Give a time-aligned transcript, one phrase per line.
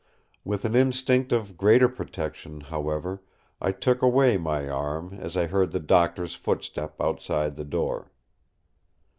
[0.43, 3.21] With an instinct of greater protection, however,
[3.61, 8.11] I took away my arm as I heard the Doctor's footstep outside the door.